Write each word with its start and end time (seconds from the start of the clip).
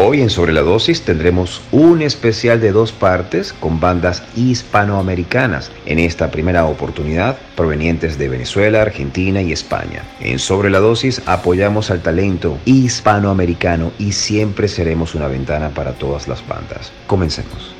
Hoy 0.00 0.20
en 0.22 0.30
Sobre 0.30 0.52
la 0.52 0.60
Dosis 0.60 1.02
tendremos 1.02 1.60
un 1.72 2.02
especial 2.02 2.60
de 2.60 2.70
dos 2.70 2.92
partes 2.92 3.52
con 3.52 3.80
bandas 3.80 4.22
hispanoamericanas, 4.36 5.72
en 5.86 5.98
esta 5.98 6.30
primera 6.30 6.66
oportunidad 6.66 7.36
provenientes 7.56 8.16
de 8.16 8.28
Venezuela, 8.28 8.80
Argentina 8.80 9.42
y 9.42 9.50
España. 9.50 10.04
En 10.20 10.38
Sobre 10.38 10.70
la 10.70 10.78
Dosis 10.78 11.20
apoyamos 11.26 11.90
al 11.90 12.00
talento 12.00 12.58
hispanoamericano 12.64 13.90
y 13.98 14.12
siempre 14.12 14.68
seremos 14.68 15.16
una 15.16 15.26
ventana 15.26 15.70
para 15.70 15.94
todas 15.94 16.28
las 16.28 16.46
bandas. 16.46 16.92
Comencemos. 17.08 17.74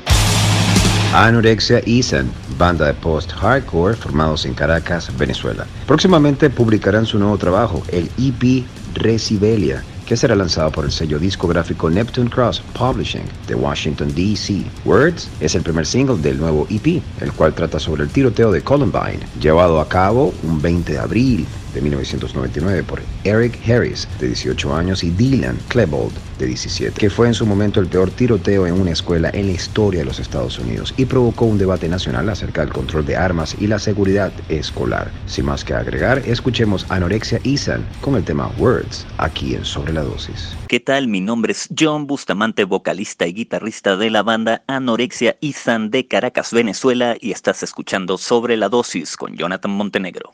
Anorexia 1.13 1.81
Isan, 1.85 2.29
banda 2.57 2.87
de 2.87 2.95
post-hardcore 2.95 3.95
formados 3.95 4.45
en 4.45 4.55
Caracas, 4.55 5.09
Venezuela. 5.17 5.65
Próximamente 5.87 6.49
publicarán 6.49 7.05
su 7.05 7.17
nuevo 7.17 7.37
trabajo, 7.37 7.81
el 7.93 8.09
EP 8.19 8.65
Resibelia, 8.93 9.83
que 10.09 10.17
será 10.17 10.35
lanzado 10.35 10.71
por 10.71 10.85
el 10.85 10.91
sello 10.91 11.19
discográfico 11.19 11.87
Neptune 11.87 12.31
Cross 12.31 12.63
Publishing 12.73 13.25
de 13.47 13.53
Washington, 13.53 14.11
D.C. 14.15 14.65
Words 14.83 15.29
es 15.39 15.53
el 15.53 15.61
primer 15.61 15.85
single 15.85 16.17
del 16.17 16.39
nuevo 16.39 16.65
EP, 16.71 17.03
el 17.21 17.31
cual 17.33 17.53
trata 17.53 17.79
sobre 17.79 18.05
el 18.05 18.09
tiroteo 18.09 18.51
de 18.51 18.63
Columbine, 18.63 19.19
llevado 19.39 19.79
a 19.79 19.87
cabo 19.87 20.33
un 20.41 20.59
20 20.59 20.93
de 20.93 20.97
abril 20.97 21.45
de 21.73 21.81
1999 21.81 22.83
por 22.83 23.01
Eric 23.23 23.59
Harris, 23.69 24.07
de 24.19 24.27
18 24.27 24.75
años, 24.75 25.03
y 25.03 25.11
Dylan 25.11 25.57
Klebold, 25.67 26.13
de 26.37 26.47
17, 26.47 26.99
que 26.99 27.09
fue 27.09 27.27
en 27.27 27.33
su 27.33 27.45
momento 27.45 27.79
el 27.79 27.87
peor 27.87 28.11
tiroteo 28.11 28.65
en 28.65 28.79
una 28.79 28.91
escuela 28.91 29.29
en 29.33 29.47
la 29.47 29.53
historia 29.53 29.99
de 29.99 30.05
los 30.05 30.19
Estados 30.19 30.57
Unidos 30.59 30.93
y 30.97 31.05
provocó 31.05 31.45
un 31.45 31.57
debate 31.57 31.87
nacional 31.87 32.29
acerca 32.29 32.61
del 32.61 32.73
control 32.73 33.05
de 33.05 33.17
armas 33.17 33.55
y 33.59 33.67
la 33.67 33.79
seguridad 33.79 34.31
escolar. 34.47 35.11
Sin 35.25 35.45
más 35.45 35.63
que 35.63 35.73
agregar, 35.73 36.19
escuchemos 36.25 36.85
Anorexia 36.89 37.39
Isan 37.43 37.85
con 38.01 38.15
el 38.15 38.23
tema 38.23 38.51
Words, 38.57 39.05
aquí 39.17 39.55
en 39.55 39.65
Sobre 39.65 39.93
la 39.93 40.03
Dosis. 40.03 40.55
¿Qué 40.67 40.79
tal? 40.79 41.07
Mi 41.07 41.21
nombre 41.21 41.51
es 41.51 41.69
John 41.77 42.07
Bustamante, 42.07 42.63
vocalista 42.63 43.27
y 43.27 43.33
guitarrista 43.33 43.97
de 43.97 44.09
la 44.09 44.23
banda 44.23 44.63
Anorexia 44.67 45.37
Isan 45.41 45.89
de 45.91 46.07
Caracas, 46.07 46.53
Venezuela, 46.53 47.15
y 47.19 47.31
estás 47.31 47.63
escuchando 47.63 48.17
Sobre 48.17 48.57
la 48.57 48.69
Dosis 48.69 49.17
con 49.17 49.35
Jonathan 49.35 49.71
Montenegro. 49.71 50.33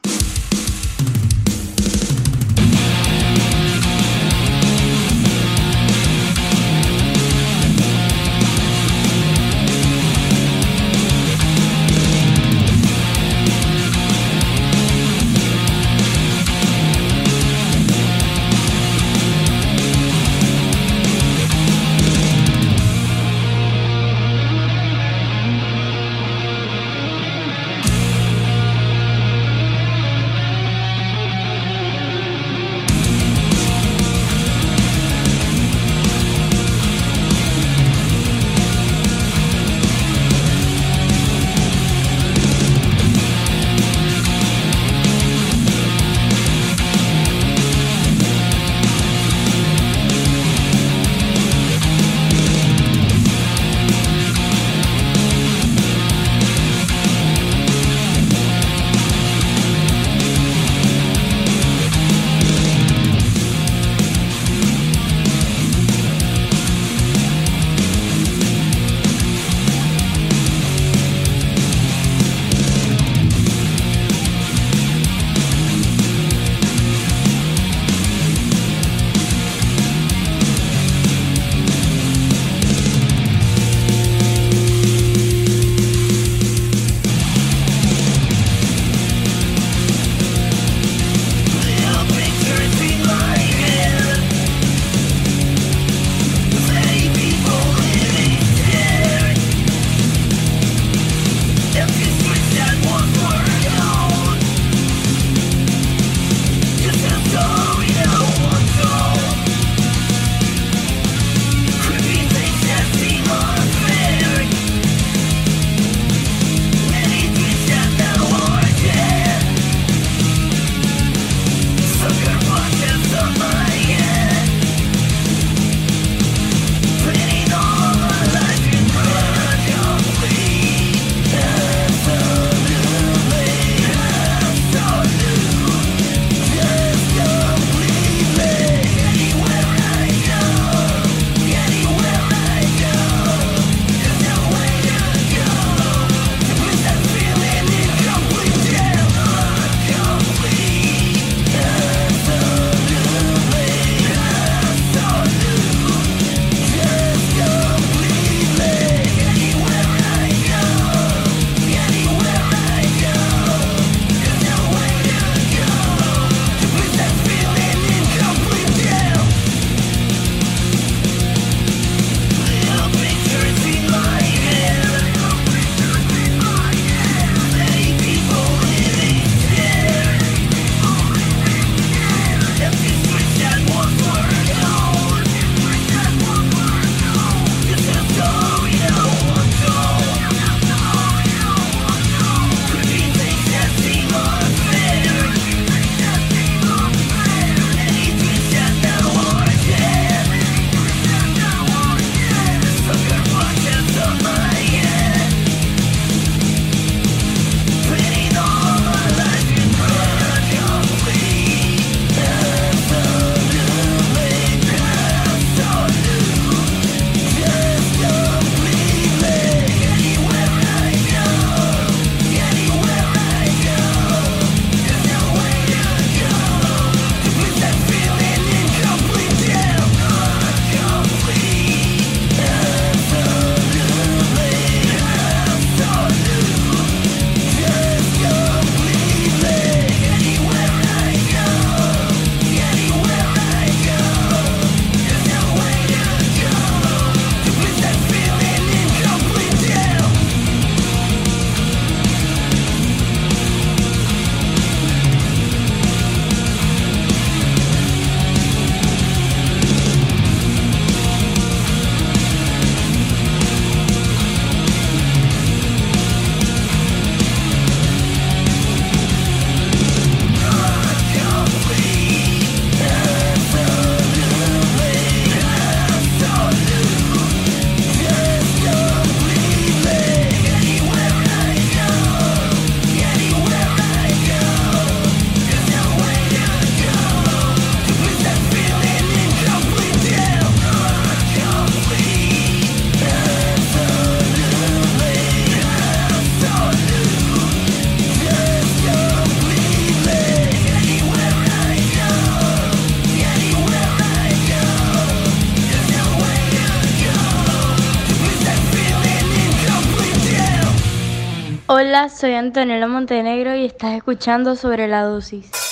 Soy 312.26 312.34
Antonella 312.34 312.88
Montenegro 312.88 313.56
y 313.56 313.66
estás 313.66 313.94
escuchando 313.94 314.56
sobre 314.56 314.88
la 314.88 315.04
dosis. 315.04 315.65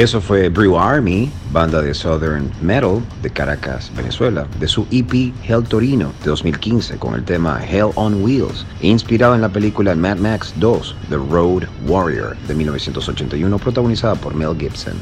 Eso 0.00 0.18
fue 0.18 0.48
Brew 0.48 0.78
Army, 0.78 1.30
banda 1.52 1.82
de 1.82 1.92
Southern 1.92 2.50
Metal 2.62 3.02
de 3.20 3.28
Caracas, 3.28 3.92
Venezuela, 3.94 4.46
de 4.58 4.66
su 4.66 4.86
EP 4.90 5.12
Hell 5.46 5.62
Torino 5.62 6.14
de 6.24 6.30
2015 6.30 6.96
con 6.96 7.12
el 7.12 7.22
tema 7.22 7.62
Hell 7.62 7.90
on 7.96 8.24
Wheels, 8.24 8.64
inspirado 8.80 9.34
en 9.34 9.42
la 9.42 9.50
película 9.50 9.94
Mad 9.94 10.16
Max 10.16 10.54
2, 10.56 10.96
The 11.10 11.16
Road 11.16 11.64
Warrior 11.86 12.34
de 12.48 12.54
1981, 12.54 13.58
protagonizada 13.58 14.14
por 14.14 14.34
Mel 14.34 14.56
Gibson. 14.58 14.94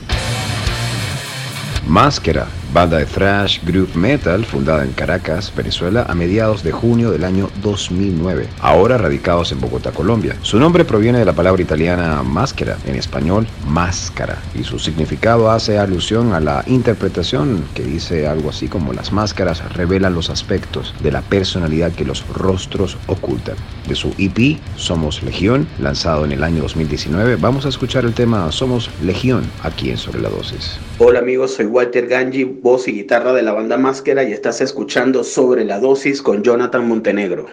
Máscara 1.86 2.48
banda 2.72 2.98
de 2.98 3.06
thrash 3.06 3.60
group 3.64 3.94
metal 3.94 4.44
fundada 4.44 4.84
en 4.84 4.92
Caracas, 4.92 5.52
Venezuela, 5.56 6.04
a 6.08 6.14
mediados 6.14 6.62
de 6.62 6.72
junio 6.72 7.10
del 7.10 7.24
año 7.24 7.48
2009, 7.62 8.46
ahora 8.60 8.98
radicados 8.98 9.52
en 9.52 9.60
Bogotá, 9.60 9.92
Colombia. 9.92 10.36
Su 10.42 10.58
nombre 10.58 10.84
proviene 10.84 11.18
de 11.18 11.24
la 11.24 11.32
palabra 11.32 11.62
italiana 11.62 12.22
máscara, 12.22 12.76
en 12.86 12.96
español 12.96 13.46
máscara, 13.66 14.38
y 14.54 14.64
su 14.64 14.78
significado 14.78 15.50
hace 15.50 15.78
alusión 15.78 16.32
a 16.34 16.40
la 16.40 16.62
interpretación 16.66 17.64
que 17.74 17.82
dice 17.82 18.26
algo 18.26 18.50
así 18.50 18.68
como 18.68 18.92
las 18.92 19.12
máscaras 19.12 19.62
revelan 19.74 20.14
los 20.14 20.30
aspectos 20.30 20.94
de 21.02 21.12
la 21.12 21.22
personalidad 21.22 21.92
que 21.92 22.04
los 22.04 22.26
rostros 22.28 22.96
ocultan. 23.06 23.56
De 23.88 23.94
su 23.94 24.14
EP 24.18 24.58
Somos 24.76 25.22
Legión, 25.22 25.66
lanzado 25.78 26.24
en 26.24 26.32
el 26.32 26.44
año 26.44 26.62
2019, 26.62 27.36
vamos 27.36 27.64
a 27.64 27.70
escuchar 27.70 28.04
el 28.04 28.12
tema 28.12 28.50
Somos 28.52 28.90
Legión 29.02 29.44
aquí 29.62 29.90
en 29.90 29.96
Sobre 29.96 30.20
la 30.20 30.28
Dosis. 30.28 30.78
Hola 30.98 31.20
amigos, 31.20 31.54
soy 31.54 31.66
Walter 31.66 32.06
Ganji, 32.06 32.57
voz 32.62 32.88
y 32.88 32.92
guitarra 32.92 33.32
de 33.32 33.42
la 33.42 33.52
banda 33.52 33.76
Máscara 33.76 34.24
y 34.24 34.32
estás 34.32 34.60
escuchando 34.60 35.24
Sobre 35.24 35.64
la 35.64 35.78
Dosis 35.78 36.22
con 36.22 36.42
Jonathan 36.42 36.86
Montenegro. 36.86 37.46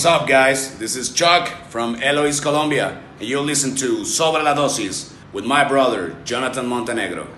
What's 0.00 0.06
up, 0.06 0.26
guys? 0.26 0.78
This 0.78 0.96
is 0.96 1.10
Chuck 1.10 1.46
from 1.68 1.96
Elois, 1.96 2.40
Colombia, 2.40 3.02
and 3.18 3.28
you'll 3.28 3.44
listen 3.44 3.76
to 3.76 4.06
Sobre 4.06 4.42
la 4.42 4.54
Dosis 4.54 5.12
with 5.34 5.44
my 5.44 5.62
brother, 5.62 6.16
Jonathan 6.24 6.66
Montenegro. 6.66 7.28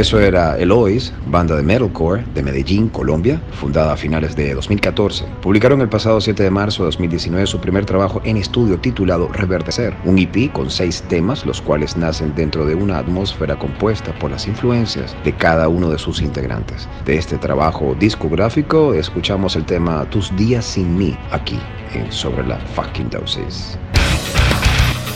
Eso 0.00 0.18
era 0.18 0.56
Elois, 0.56 1.12
banda 1.26 1.54
de 1.56 1.62
metalcore 1.62 2.24
de 2.34 2.42
Medellín, 2.42 2.88
Colombia, 2.88 3.38
fundada 3.52 3.92
a 3.92 3.96
finales 3.98 4.34
de 4.34 4.54
2014. 4.54 5.26
Publicaron 5.42 5.82
el 5.82 5.90
pasado 5.90 6.22
7 6.22 6.42
de 6.42 6.50
marzo 6.50 6.84
de 6.84 6.86
2019 6.86 7.46
su 7.46 7.60
primer 7.60 7.84
trabajo 7.84 8.22
en 8.24 8.38
estudio 8.38 8.80
titulado 8.80 9.28
Reverdecer, 9.28 9.94
un 10.06 10.18
EP 10.18 10.50
con 10.54 10.70
seis 10.70 11.04
temas, 11.10 11.44
los 11.44 11.60
cuales 11.60 11.98
nacen 11.98 12.34
dentro 12.34 12.64
de 12.64 12.74
una 12.74 12.96
atmósfera 12.96 13.58
compuesta 13.58 14.18
por 14.18 14.30
las 14.30 14.46
influencias 14.46 15.14
de 15.22 15.34
cada 15.34 15.68
uno 15.68 15.90
de 15.90 15.98
sus 15.98 16.22
integrantes. 16.22 16.88
De 17.04 17.18
este 17.18 17.36
trabajo 17.36 17.94
discográfico 18.00 18.94
escuchamos 18.94 19.54
el 19.54 19.66
tema 19.66 20.08
Tus 20.08 20.34
días 20.34 20.64
sin 20.64 20.96
mí 20.96 21.14
aquí 21.30 21.58
en 21.92 22.10
Sobre 22.10 22.46
la 22.46 22.56
Fucking 22.74 23.10
Dosis. 23.10 23.76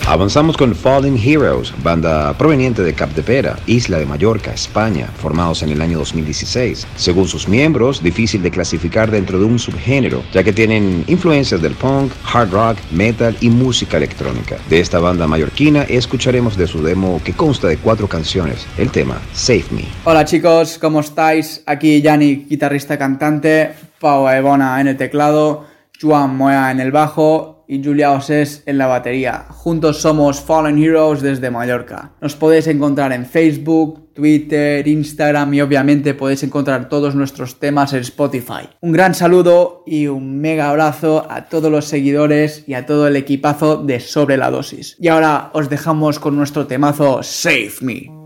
Avanzamos 0.07 0.59
con 0.59 0.75
Falling 0.75 1.17
Heroes, 1.17 1.73
banda 1.83 2.37
proveniente 2.37 2.83
de 2.83 2.93
Capdepera, 2.93 3.57
isla 3.67 3.99
de 3.99 4.05
Mallorca, 4.05 4.53
España, 4.53 5.07
formados 5.07 5.63
en 5.63 5.71
el 5.71 5.81
año 5.81 5.97
2016. 5.97 6.87
Según 6.97 7.27
sus 7.27 7.49
miembros, 7.49 8.03
difícil 8.03 8.43
de 8.43 8.51
clasificar 8.51 9.11
dentro 9.11 9.39
de 9.39 9.47
un 9.47 9.59
subgénero, 9.59 10.23
ya 10.31 10.45
que 10.45 10.53
tienen 10.53 11.05
influencias 11.07 11.63
del 11.63 11.73
punk, 11.73 12.13
hard 12.31 12.51
rock, 12.51 12.77
metal 12.93 13.35
y 13.41 13.49
música 13.49 13.97
electrónica. 13.97 14.59
De 14.69 14.79
esta 14.79 14.99
banda 14.99 15.27
mallorquina 15.27 15.85
escucharemos 15.85 16.59
de 16.59 16.67
su 16.67 16.83
demo 16.83 17.19
que 17.25 17.33
consta 17.33 17.69
de 17.69 17.79
cuatro 17.79 18.07
canciones, 18.07 18.67
el 18.77 18.91
tema 18.91 19.23
Save 19.33 19.65
Me. 19.71 19.85
Hola 20.05 20.27
chicos, 20.27 20.77
¿cómo 20.79 21.01
estáis? 21.01 21.63
Aquí 21.65 22.03
Yannick, 22.03 22.47
guitarrista 22.47 22.99
cantante, 22.99 23.73
Pau 23.99 24.29
Ebona 24.29 24.83
en 24.83 24.89
el 24.89 24.99
teclado, 24.99 25.65
Juan 25.99 26.37
Moya 26.37 26.71
en 26.71 26.81
el 26.81 26.93
bajo 26.93 27.54
y 27.67 27.83
Julia 27.83 28.13
Osés 28.13 28.63
en 28.67 28.79
la 28.79 28.87
batería. 28.87 29.47
Juntos 29.49 30.01
somos 30.01 30.41
Fallen 30.41 30.83
Heroes 30.83 31.23
desde 31.23 31.51
Mallorca. 31.51 32.13
Nos 32.21 32.37
podéis 32.37 32.67
encontrar 32.67 33.13
en 33.13 33.27
Facebook, 33.27 34.13
Twitter, 34.15 34.87
Instagram 34.87 35.55
y 35.55 35.61
obviamente 35.61 36.15
podéis 36.15 36.43
encontrar 36.43 36.89
todos 36.89 37.15
nuestros 37.15 37.59
temas 37.59 37.93
en 37.93 38.01
Spotify. 38.01 38.69
Un 38.81 38.93
gran 38.93 39.15
saludo 39.15 39.83
y 39.87 40.07
un 40.07 40.41
mega 40.41 40.71
abrazo 40.71 41.27
a 41.29 41.47
todos 41.47 41.71
los 41.71 41.87
seguidores 41.87 42.65
y 42.67 42.75
a 42.75 42.87
todo 42.87 43.09
el 43.09 43.17
equipazo 43.17 43.77
de 43.79 44.01
Sobre 44.01 44.37
la 44.37 44.51
Dosis. 44.51 44.97
Y 45.01 45.09
ahora 45.09 45.51
os 45.53 45.69
dejamos 45.69 46.19
con 46.19 46.37
nuestro 46.37 46.67
temazo 46.67 47.23
Save 47.23 47.75
Me. 47.81 48.24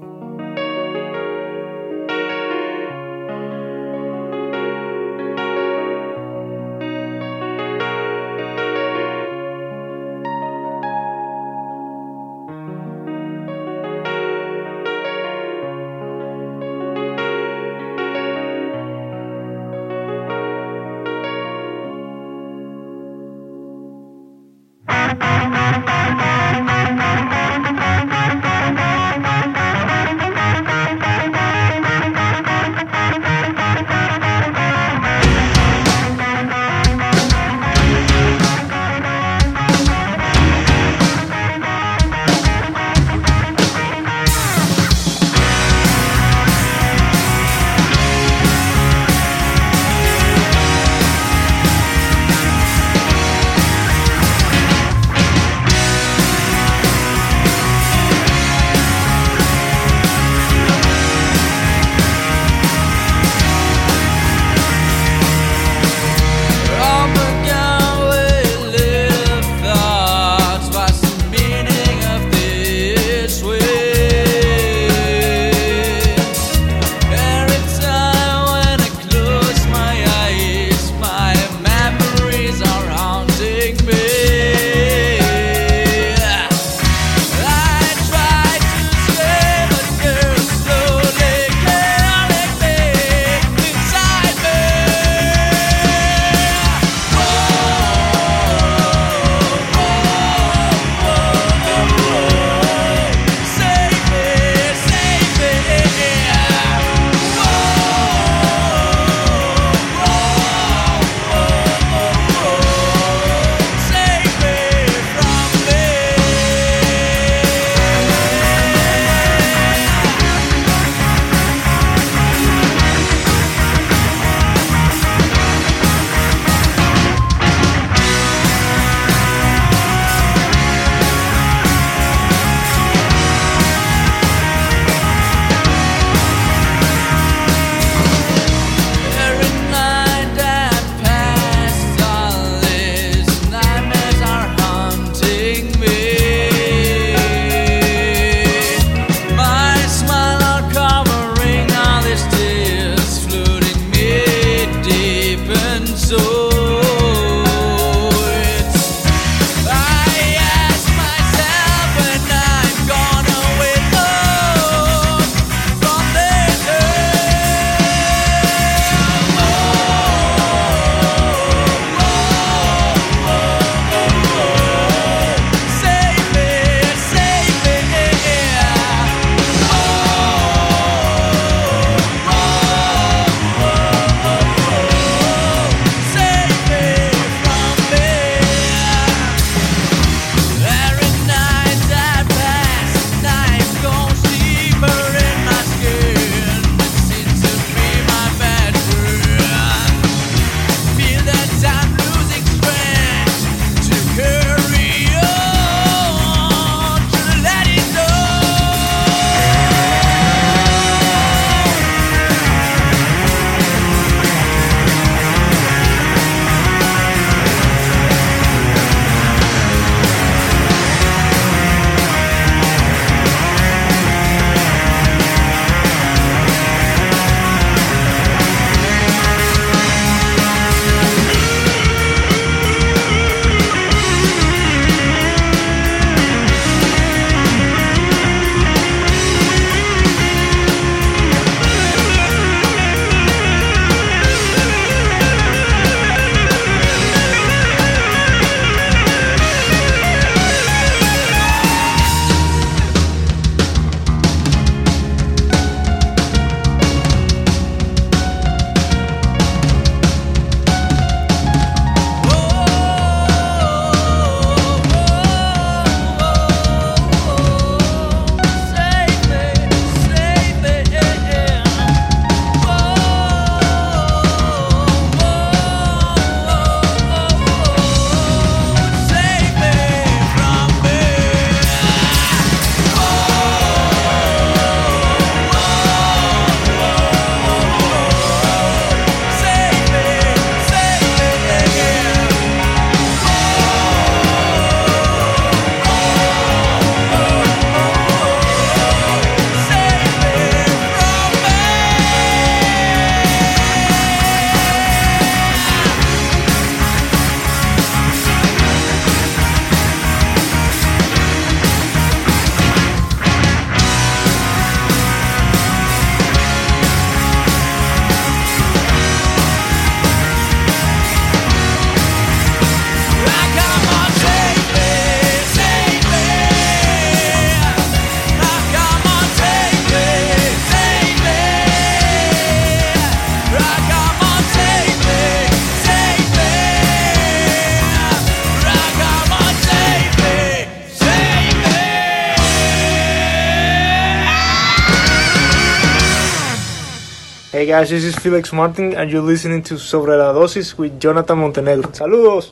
Guys, 347.68 347.90
this 347.90 348.02
is 348.02 348.16
Felix 348.16 348.50
Martin 348.50 348.94
and 348.94 349.10
you're 349.10 349.20
listening 349.20 349.62
to 349.62 349.76
Sobre 349.76 350.16
la 350.16 350.32
Dosis 350.32 350.78
with 350.78 350.98
Jonathan 350.98 351.38
Montenegro. 351.38 351.92
Saludos. 351.92 352.48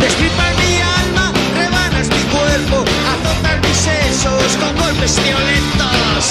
Destripas 0.00 0.56
mi 0.56 0.80
alma, 0.80 1.32
rebanas 1.54 2.08
mi 2.08 2.22
cuerpo, 2.32 2.84
azotas 3.12 3.60
mis 3.60 3.76
sesos 3.76 4.56
con 4.56 4.74
golpes 4.78 5.20
violentos. 5.22 6.24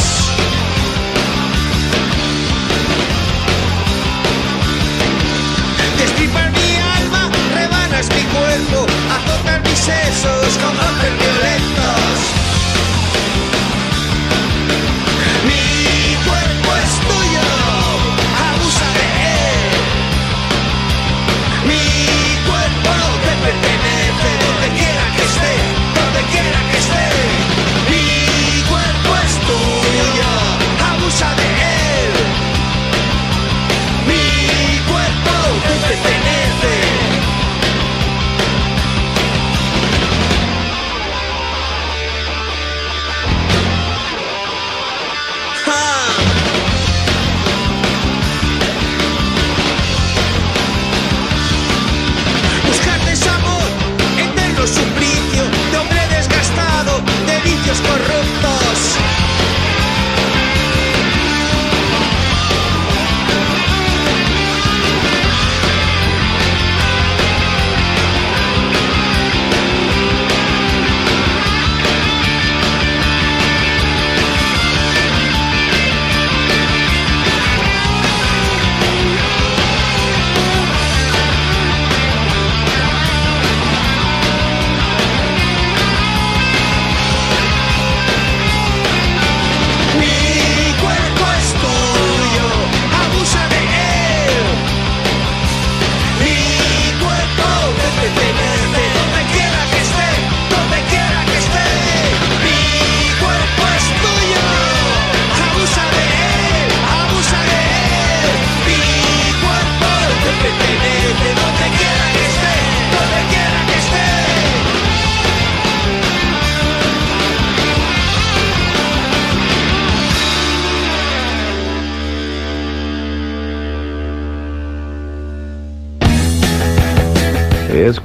Destripas 5.99 6.51
mi 6.57 6.69
alma, 6.97 7.29
rebanas 7.53 8.09
mi 8.09 8.23
cuerpo, 8.33 8.87
azotas 9.13 9.61
mis 9.61 9.77
sesos 9.77 10.57
con 10.57 10.75
golpes 10.75 11.13
violentos. 11.19 11.60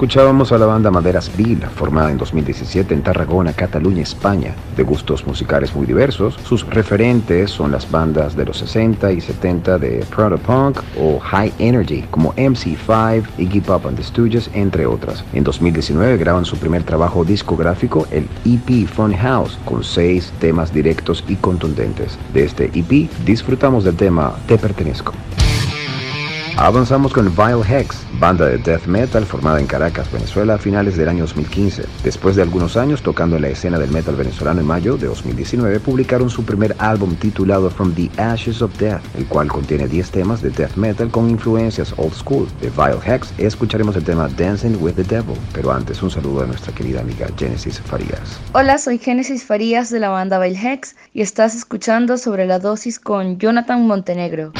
Escuchábamos 0.07 0.53
a 0.53 0.57
la 0.57 0.67
banda 0.67 0.89
Maderas 0.89 1.29
Bill, 1.35 1.59
formada 1.75 2.09
en 2.09 2.17
2017 2.17 2.93
en 2.93 3.03
Tarragona, 3.03 3.51
Cataluña, 3.51 4.03
España. 4.03 4.55
De 4.77 4.83
gustos 4.83 5.27
musicales 5.27 5.75
muy 5.75 5.85
diversos, 5.85 6.39
sus 6.45 6.65
referentes 6.65 7.51
son 7.51 7.73
las 7.73 7.91
bandas 7.91 8.33
de 8.33 8.45
los 8.45 8.57
60 8.59 9.11
y 9.11 9.19
70 9.19 9.77
de 9.77 10.05
Protopunk 10.09 10.79
o 10.97 11.19
High 11.19 11.51
Energy, 11.59 12.05
como 12.09 12.33
MC5, 12.35 13.25
Iggy 13.37 13.59
Pop 13.59 13.85
and 13.85 13.97
the 13.97 14.03
Stooges, 14.03 14.49
entre 14.53 14.85
otras. 14.85 15.25
En 15.33 15.43
2019 15.43 16.15
graban 16.15 16.45
su 16.45 16.55
primer 16.55 16.83
trabajo 16.83 17.25
discográfico, 17.25 18.07
el 18.09 18.29
EP 18.45 18.87
Funhouse, 18.87 19.59
con 19.65 19.83
seis 19.83 20.31
temas 20.39 20.73
directos 20.73 21.21
y 21.27 21.35
contundentes. 21.35 22.17
De 22.33 22.45
este 22.45 22.71
EP 22.73 23.11
disfrutamos 23.25 23.83
del 23.83 23.97
tema 23.97 24.35
Te 24.47 24.57
Pertenezco. 24.57 25.11
Avanzamos 26.59 27.13
con 27.13 27.29
Vile 27.35 27.61
Hex, 27.69 28.03
banda 28.19 28.47
de 28.47 28.57
death 28.57 28.87
metal 28.87 29.23
formada 29.27 29.59
en 29.59 29.67
Caracas, 29.67 30.11
Venezuela 30.11 30.55
a 30.55 30.57
finales 30.57 30.97
del 30.97 31.07
año 31.07 31.19
2015. 31.19 31.85
Después 32.03 32.35
de 32.35 32.41
algunos 32.41 32.75
años 32.77 33.03
tocando 33.03 33.35
en 33.35 33.43
la 33.43 33.49
escena 33.49 33.77
del 33.77 33.91
metal 33.91 34.15
venezolano 34.15 34.61
en 34.61 34.65
mayo 34.65 34.97
de 34.97 35.05
2019, 35.05 35.79
publicaron 35.79 36.31
su 36.31 36.43
primer 36.43 36.75
álbum 36.79 37.13
titulado 37.13 37.69
From 37.69 37.93
the 37.93 38.09
Ashes 38.19 38.63
of 38.63 38.75
Death, 38.79 39.03
el 39.15 39.27
cual 39.27 39.49
contiene 39.49 39.87
10 39.87 40.09
temas 40.09 40.41
de 40.41 40.49
death 40.49 40.75
metal 40.77 41.11
con 41.11 41.29
influencias 41.29 41.93
old 41.95 42.15
school. 42.15 42.47
De 42.59 42.71
Vile 42.71 42.97
Hex 43.05 43.31
escucharemos 43.37 43.95
el 43.95 44.03
tema 44.03 44.27
Dancing 44.27 44.77
with 44.81 44.93
the 44.93 45.03
Devil, 45.03 45.37
pero 45.53 45.71
antes 45.71 46.01
un 46.01 46.09
saludo 46.09 46.41
a 46.41 46.47
nuestra 46.47 46.73
querida 46.73 47.01
amiga 47.01 47.27
Genesis 47.37 47.79
Farías. 47.81 48.39
Hola, 48.53 48.79
soy 48.79 48.97
Génesis 48.97 49.45
Farías 49.45 49.91
de 49.91 49.99
la 49.99 50.09
banda 50.09 50.39
Vile 50.39 50.59
Hex 50.59 50.95
y 51.13 51.21
estás 51.21 51.53
escuchando 51.53 52.17
sobre 52.17 52.47
la 52.47 52.57
dosis 52.57 52.99
con 52.99 53.37
Jonathan 53.37 53.85
Montenegro. 53.85 54.53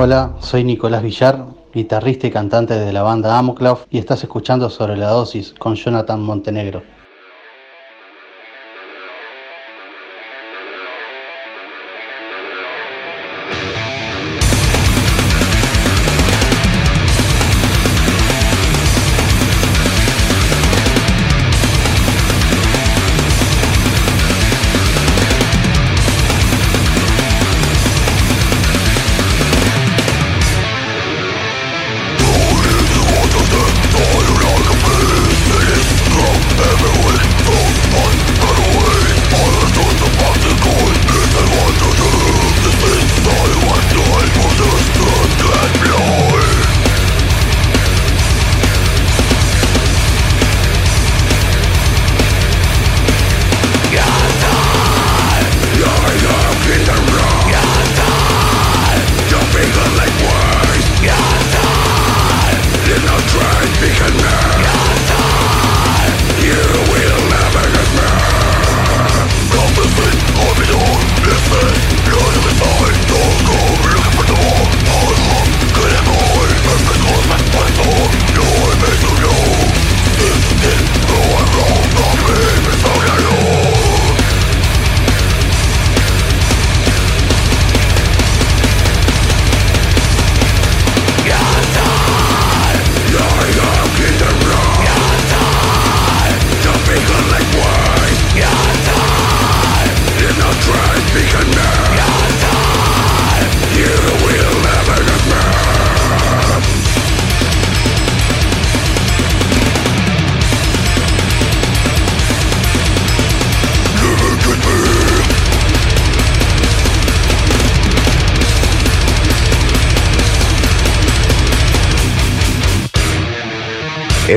Hola, 0.00 0.36
soy 0.38 0.62
Nicolás 0.62 1.02
Villar, 1.02 1.44
guitarrista 1.74 2.28
y 2.28 2.30
cantante 2.30 2.78
de 2.78 2.92
la 2.92 3.02
banda 3.02 3.36
Amoklauf 3.36 3.86
y 3.90 3.98
estás 3.98 4.22
escuchando 4.22 4.70
sobre 4.70 4.96
la 4.96 5.08
dosis 5.08 5.56
con 5.58 5.74
Jonathan 5.74 6.22
Montenegro. 6.22 6.84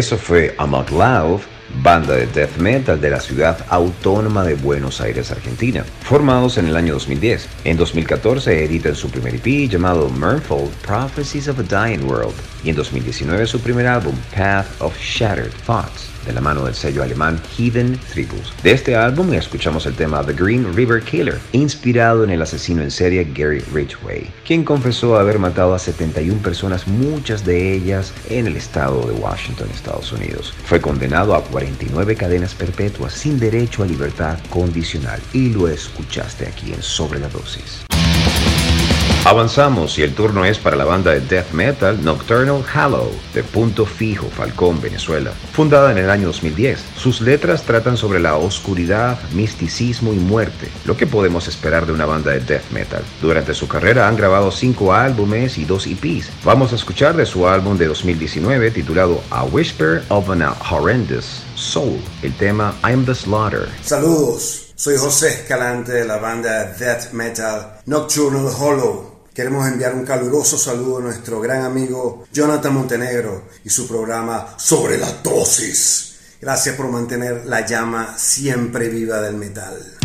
Eso 0.01 0.17
fue 0.17 0.55
Amok 0.57 0.89
Love, 0.89 1.43
banda 1.83 2.15
de 2.15 2.25
death 2.25 2.57
metal 2.57 2.99
de 2.99 3.11
la 3.11 3.19
ciudad 3.19 3.63
autónoma 3.69 4.43
de 4.43 4.55
Buenos 4.55 4.99
Aires, 4.99 5.29
Argentina, 5.29 5.85
formados 6.01 6.57
en 6.57 6.65
el 6.65 6.75
año 6.75 6.93
2010. 6.93 7.47
En 7.65 7.77
2014 7.77 8.63
editan 8.63 8.95
su 8.95 9.11
primer 9.11 9.35
EP 9.35 9.69
llamado 9.69 10.09
Mernfold 10.09 10.71
Prophecies 10.77 11.47
of 11.47 11.59
a 11.59 11.61
Dying 11.61 12.03
World 12.05 12.33
y 12.63 12.69
en 12.69 12.75
2019 12.75 13.45
su 13.47 13.59
primer 13.59 13.87
álbum 13.87 14.15
Path 14.35 14.67
of 14.79 14.97
Shattered 14.97 15.51
Thoughts 15.65 16.11
de 16.25 16.33
la 16.33 16.41
mano 16.41 16.65
del 16.65 16.75
sello 16.75 17.03
alemán 17.03 17.41
Hidden 17.57 17.99
Tribus. 18.11 18.53
De 18.63 18.71
este 18.71 18.95
álbum 18.95 19.33
escuchamos 19.33 19.85
el 19.85 19.95
tema 19.95 20.23
The 20.23 20.33
Green 20.33 20.73
River 20.75 21.01
Killer, 21.01 21.39
inspirado 21.51 22.23
en 22.23 22.29
el 22.29 22.41
asesino 22.41 22.81
en 22.81 22.91
serie 22.91 23.27
Gary 23.33 23.63
Ridgway, 23.73 24.29
quien 24.45 24.63
confesó 24.63 25.17
haber 25.17 25.39
matado 25.39 25.73
a 25.73 25.79
71 25.79 26.41
personas, 26.41 26.87
muchas 26.87 27.45
de 27.45 27.73
ellas 27.73 28.13
en 28.29 28.47
el 28.47 28.55
estado 28.55 29.05
de 29.07 29.13
Washington, 29.13 29.67
Estados 29.73 30.11
Unidos. 30.11 30.53
Fue 30.65 30.81
condenado 30.81 31.35
a 31.35 31.43
49 31.43 32.15
cadenas 32.15 32.53
perpetuas 32.53 33.13
sin 33.13 33.39
derecho 33.39 33.83
a 33.83 33.87
libertad 33.87 34.37
condicional 34.49 35.19
y 35.33 35.49
lo 35.49 35.67
escuchaste 35.67 36.47
aquí 36.47 36.73
en 36.73 36.81
Sobre 36.81 37.19
la 37.19 37.29
Dosis. 37.29 37.85
Avanzamos 39.23 39.99
y 39.99 40.01
el 40.01 40.15
turno 40.15 40.45
es 40.45 40.57
para 40.57 40.75
la 40.75 40.83
banda 40.83 41.11
de 41.11 41.21
death 41.21 41.51
metal 41.51 42.03
Nocturnal 42.03 42.65
Hallow 42.73 43.11
de 43.35 43.43
Punto 43.43 43.85
Fijo, 43.85 44.27
Falcón, 44.27 44.81
Venezuela. 44.81 45.31
Fundada 45.53 45.91
en 45.91 45.99
el 45.99 46.09
año 46.09 46.25
2010, 46.27 46.83
sus 46.97 47.21
letras 47.21 47.61
tratan 47.61 47.97
sobre 47.97 48.19
la 48.19 48.35
oscuridad, 48.35 49.19
misticismo 49.33 50.11
y 50.11 50.15
muerte, 50.15 50.69
lo 50.85 50.97
que 50.97 51.05
podemos 51.05 51.47
esperar 51.47 51.85
de 51.85 51.93
una 51.93 52.07
banda 52.07 52.31
de 52.31 52.39
death 52.39 52.71
metal. 52.71 53.03
Durante 53.21 53.53
su 53.53 53.67
carrera 53.67 54.07
han 54.07 54.17
grabado 54.17 54.49
cinco 54.49 54.91
álbumes 54.91 55.59
y 55.59 55.65
dos 55.65 55.85
EPs. 55.85 56.31
Vamos 56.43 56.73
a 56.73 56.75
escuchar 56.75 57.15
de 57.15 57.27
su 57.27 57.47
álbum 57.47 57.77
de 57.77 57.85
2019 57.85 58.71
titulado 58.71 59.21
A 59.29 59.43
Whisper 59.43 60.03
of 60.09 60.31
an 60.31 60.41
Horrendous 60.41 61.43
Soul, 61.53 62.01
el 62.23 62.33
tema 62.33 62.73
I'm 62.83 63.05
the 63.05 63.13
Slaughter. 63.13 63.69
Saludos, 63.83 64.73
soy 64.75 64.97
José 64.97 65.29
Escalante 65.29 65.91
de 65.91 66.05
la 66.05 66.17
banda 66.17 66.73
death 66.73 67.11
metal 67.11 67.81
Nocturnal 67.85 68.47
Hollow. 68.47 69.10
Queremos 69.33 69.65
enviar 69.65 69.95
un 69.95 70.03
caluroso 70.03 70.57
saludo 70.57 70.97
a 70.97 71.01
nuestro 71.01 71.39
gran 71.39 71.61
amigo 71.61 72.25
Jonathan 72.33 72.73
Montenegro 72.73 73.43
y 73.63 73.69
su 73.69 73.87
programa 73.87 74.55
Sobre 74.57 74.97
la 74.97 75.09
Dosis. 75.23 76.15
Gracias 76.41 76.75
por 76.75 76.89
mantener 76.89 77.45
la 77.45 77.65
llama 77.65 78.17
siempre 78.17 78.89
viva 78.89 79.21
del 79.21 79.35
metal. 79.35 80.00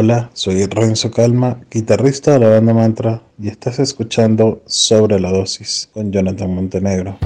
Hola, 0.00 0.30
soy 0.32 0.64
Renzo 0.66 1.10
Calma, 1.10 1.58
guitarrista 1.68 2.34
de 2.34 2.38
la 2.38 2.50
banda 2.50 2.72
Mantra, 2.72 3.20
y 3.36 3.48
estás 3.48 3.80
escuchando 3.80 4.62
Sobre 4.64 5.18
la 5.18 5.32
Dosis 5.32 5.90
con 5.92 6.12
Jonathan 6.12 6.54
Montenegro. 6.54 7.18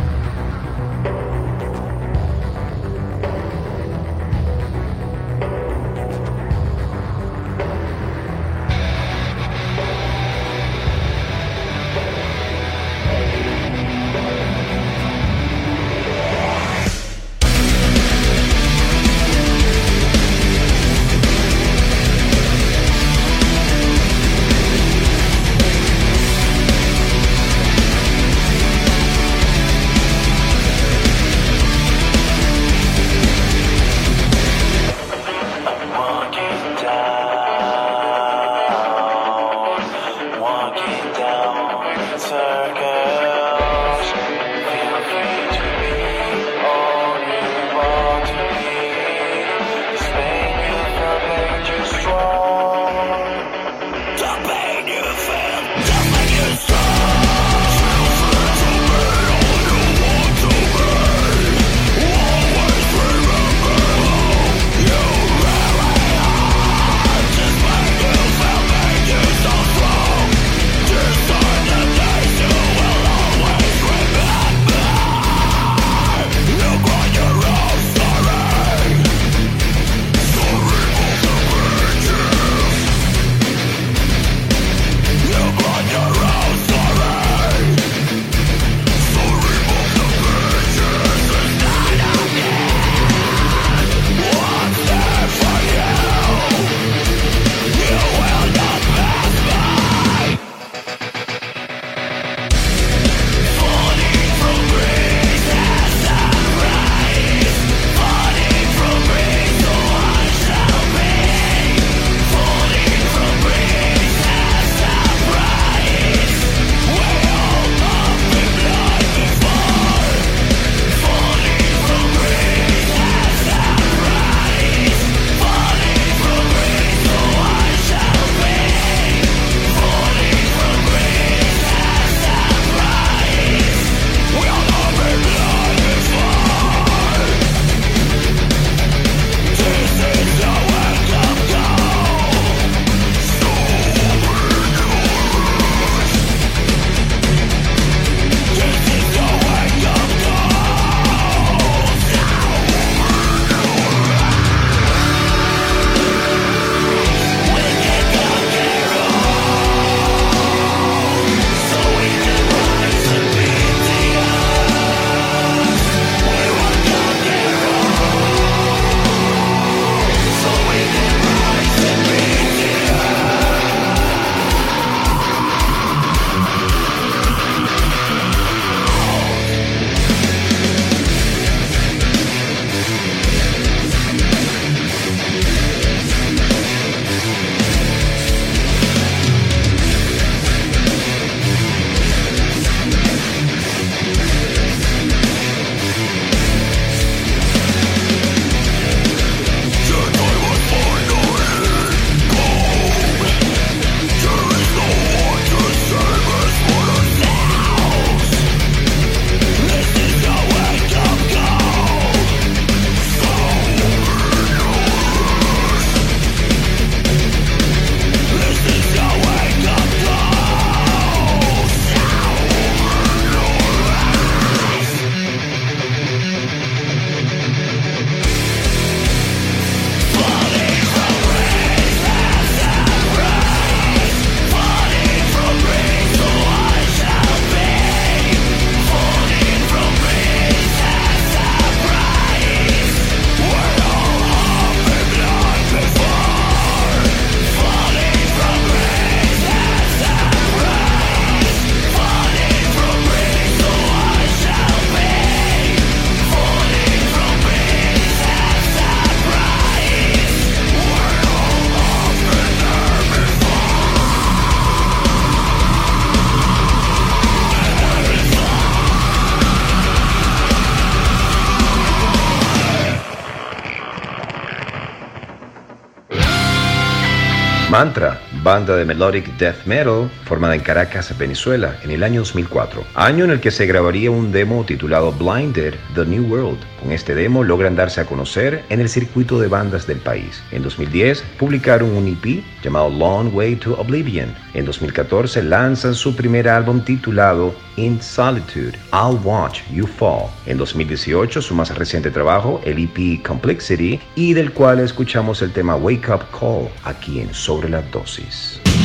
Mantra, 277.72 278.20
banda 278.42 278.76
de 278.76 278.84
melodic 278.84 279.34
death 279.38 279.64
metal 279.64 280.10
formada 280.26 280.54
en 280.54 280.60
Caracas, 280.60 281.16
Venezuela, 281.16 281.74
en 281.82 281.90
el 281.90 282.02
año 282.02 282.20
2004, 282.20 282.84
año 282.94 283.24
en 283.24 283.30
el 283.30 283.40
que 283.40 283.50
se 283.50 283.64
grabaría 283.64 284.10
un 284.10 284.30
demo 284.30 284.62
titulado 284.66 285.10
Blinded, 285.10 285.76
The 285.94 286.04
New 286.04 286.24
World. 286.24 286.58
Con 286.82 286.92
este 286.92 287.14
demo 287.14 287.42
logran 287.42 287.74
darse 287.74 288.02
a 288.02 288.04
conocer 288.04 288.62
en 288.68 288.80
el 288.80 288.90
circuito 288.90 289.40
de 289.40 289.48
bandas 289.48 289.86
del 289.86 289.98
país. 289.98 290.42
En 290.50 290.62
2010 290.62 291.22
publicaron 291.38 291.96
un 291.96 292.08
EP 292.08 292.44
llamado 292.62 292.90
Long 292.90 293.34
Way 293.34 293.56
to 293.56 293.80
Oblivion. 293.80 294.34
En 294.52 294.66
2014 294.66 295.42
lanzan 295.42 295.94
su 295.94 296.14
primer 296.14 296.50
álbum 296.50 296.84
titulado 296.84 297.54
In 297.76 298.02
Solitude, 298.02 298.72
I'll 298.92 299.18
Watch 299.24 299.62
You 299.72 299.86
Fall. 299.86 300.26
En 300.44 300.58
2018 300.58 301.40
su 301.40 301.54
más 301.54 301.74
reciente 301.74 302.10
trabajo, 302.10 302.60
el 302.64 302.84
EP 302.84 303.22
Complexity, 303.22 303.98
y 304.14 304.34
del 304.34 304.52
cual 304.52 304.80
escuchamos 304.80 305.40
el 305.40 305.52
tema 305.52 305.76
Wake 305.76 306.10
Up 306.10 306.24
Call 306.38 306.68
aquí 306.84 307.20
en 307.20 307.32
Sobre 307.62 307.70
la 307.70 307.82
Dosis. 307.82 308.81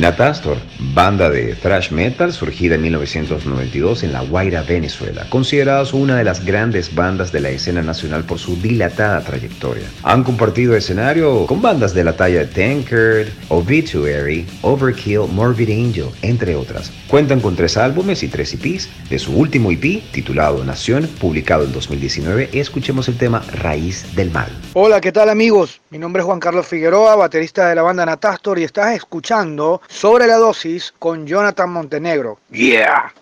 Natastor, 0.00 0.56
banda 0.94 1.28
de 1.28 1.54
thrash 1.54 1.90
metal 1.90 2.32
surgida 2.32 2.74
en 2.76 2.82
1992 2.82 4.02
en 4.02 4.12
La 4.12 4.22
Guaira, 4.22 4.62
Venezuela, 4.62 5.26
considerados 5.28 5.92
una 5.92 6.16
de 6.16 6.24
las 6.24 6.44
grandes 6.44 6.94
bandas 6.94 7.32
de 7.32 7.40
la 7.40 7.50
escena 7.50 7.82
nacional 7.82 8.24
por 8.24 8.38
su 8.38 8.56
dilatada 8.56 9.20
trayectoria. 9.22 9.84
Han 10.02 10.24
compartido 10.24 10.74
escenario 10.76 11.46
con 11.46 11.60
bandas 11.60 11.94
de 11.94 12.04
la 12.04 12.16
talla 12.16 12.40
de 12.40 12.46
Tankard, 12.46 13.28
Obituary, 13.48 14.46
Overkill, 14.62 15.28
Morbid 15.32 15.70
Angel, 15.70 16.08
entre 16.22 16.56
otras. 16.56 16.90
Cuentan 17.08 17.40
con 17.40 17.56
tres 17.56 17.76
álbumes 17.76 18.22
y 18.22 18.28
tres 18.28 18.54
EPs. 18.54 18.88
De 19.10 19.18
su 19.18 19.36
último 19.36 19.70
EP, 19.70 20.02
titulado 20.12 20.64
Nación, 20.64 21.08
publicado 21.20 21.64
en 21.64 21.72
2019, 21.72 22.50
escuchemos 22.52 23.08
el 23.08 23.18
tema 23.18 23.42
Raíz 23.52 24.14
del 24.14 24.30
Mal. 24.30 24.50
Hola, 24.74 25.00
¿qué 25.00 25.12
tal 25.12 25.28
amigos? 25.28 25.80
Mi 25.90 25.98
nombre 25.98 26.20
es 26.20 26.26
Juan 26.26 26.40
Carlos 26.40 26.66
Figueroa, 26.66 27.16
baterista 27.16 27.68
de 27.68 27.74
la 27.74 27.82
banda 27.82 28.06
Natastor 28.06 28.58
y 28.58 28.64
estás 28.64 28.94
escuchando 28.94 29.69
Sobre 29.88 30.26
la 30.26 30.36
Dosis 30.36 30.92
con 30.98 31.26
Jonathan 31.26 31.70
Montenegro. 31.70 32.38
Yeah. 32.50 33.12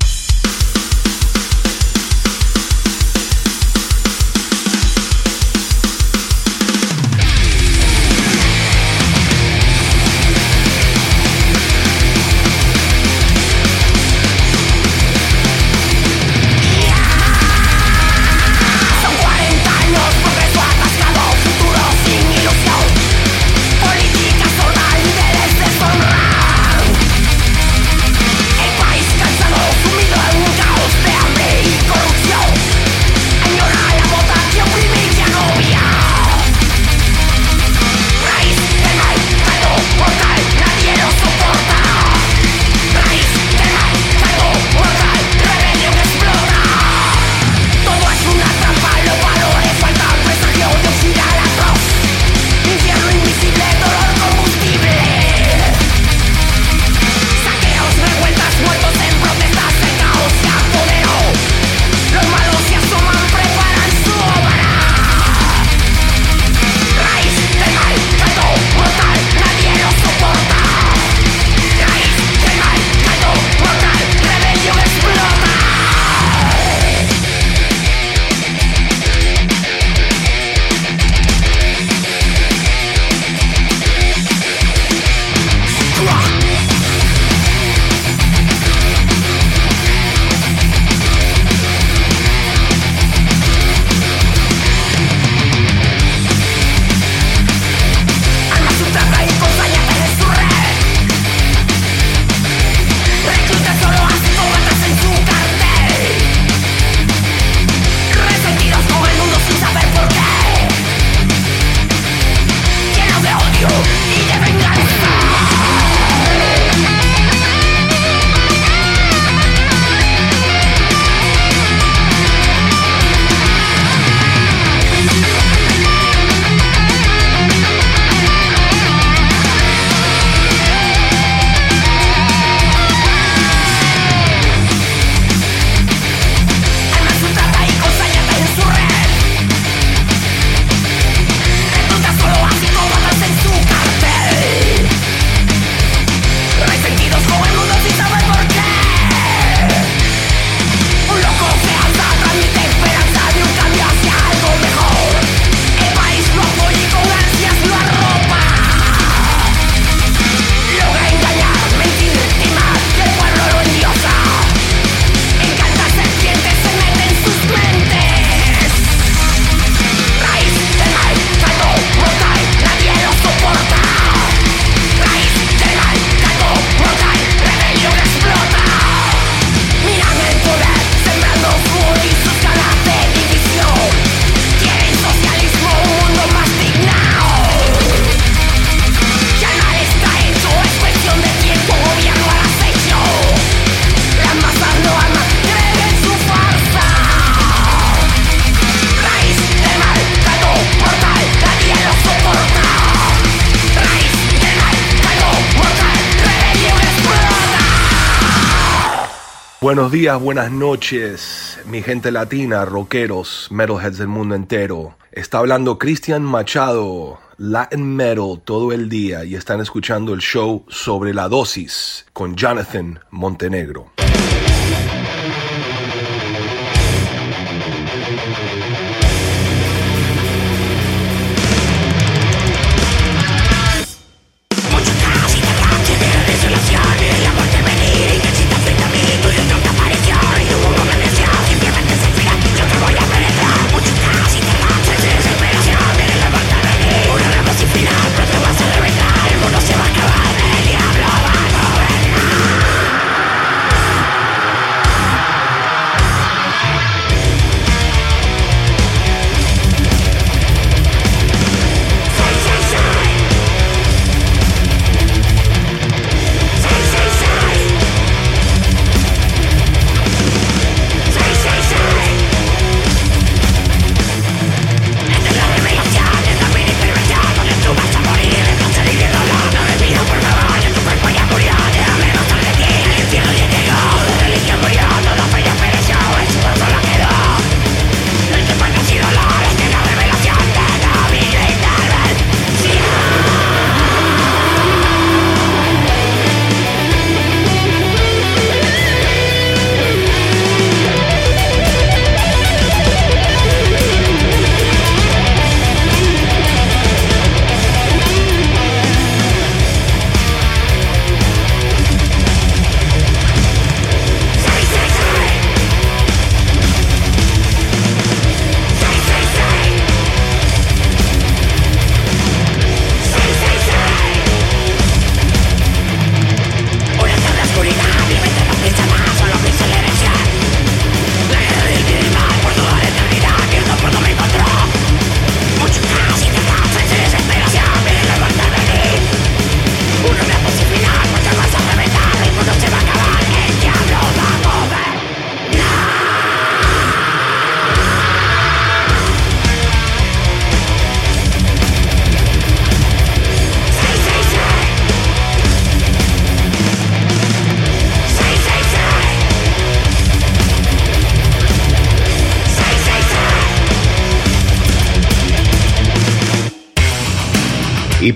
Buenos 209.88 210.02
días, 210.02 210.20
buenas 210.20 210.50
noches, 210.52 211.60
mi 211.64 211.80
gente 211.80 212.12
latina, 212.12 212.66
rockeros, 212.66 213.48
metalheads 213.50 213.96
del 213.96 214.08
mundo 214.08 214.34
entero. 214.34 214.98
Está 215.12 215.38
hablando 215.38 215.78
Cristian 215.78 216.22
Machado, 216.22 217.18
Latin 217.38 217.96
Metal 217.96 218.38
todo 218.44 218.72
el 218.72 218.90
día 218.90 219.24
y 219.24 219.34
están 219.34 219.62
escuchando 219.62 220.12
el 220.12 220.20
show 220.20 220.66
sobre 220.68 221.14
la 221.14 221.30
dosis 221.30 222.04
con 222.12 222.36
Jonathan 222.36 223.00
Montenegro. 223.10 223.90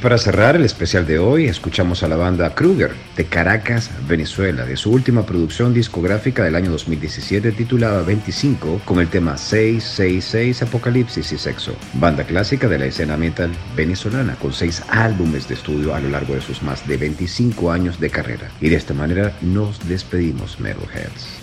Para 0.02 0.18
cerrar 0.18 0.56
el 0.56 0.64
especial 0.64 1.06
de 1.06 1.20
hoy, 1.20 1.46
escuchamos 1.46 2.02
a 2.02 2.08
la 2.08 2.16
banda 2.16 2.54
Kruger 2.56 2.90
de 3.16 3.24
Caracas, 3.24 3.88
Venezuela, 4.08 4.66
de 4.66 4.76
su 4.76 4.90
última 4.90 5.24
producción 5.24 5.72
discográfica 5.72 6.42
del 6.42 6.56
año 6.56 6.72
2017 6.72 7.52
titulada 7.52 8.02
25 8.02 8.82
con 8.84 8.98
el 8.98 9.06
tema 9.08 9.36
666 9.36 10.62
Apocalipsis 10.62 11.30
y 11.32 11.38
Sexo, 11.38 11.76
banda 11.94 12.24
clásica 12.24 12.66
de 12.66 12.80
la 12.80 12.86
escena 12.86 13.16
metal 13.16 13.52
venezolana 13.76 14.34
con 14.34 14.52
seis 14.52 14.82
álbumes 14.88 15.46
de 15.46 15.54
estudio 15.54 15.94
a 15.94 16.00
lo 16.00 16.08
largo 16.08 16.34
de 16.34 16.40
sus 16.40 16.62
más 16.62 16.86
de 16.88 16.96
25 16.96 17.70
años 17.70 18.00
de 18.00 18.10
carrera. 18.10 18.50
Y 18.60 18.70
de 18.70 18.76
esta 18.76 18.94
manera 18.94 19.32
nos 19.40 19.88
despedimos, 19.88 20.58
Metalheads. 20.58 21.42